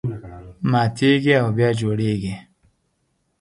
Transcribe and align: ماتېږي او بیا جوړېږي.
ماتېږي 0.71 1.33
او 1.41 1.47
بیا 1.57 1.69
جوړېږي. 1.79 2.35